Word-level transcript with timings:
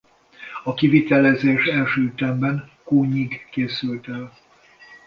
A 0.63 0.73
kivitelezés 0.73 1.65
első 1.65 2.01
ütemben 2.01 2.69
Kónyig 2.83 3.47
készült 3.51 4.07
el. 4.07 4.31